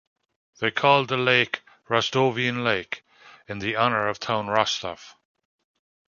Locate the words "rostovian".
1.87-2.63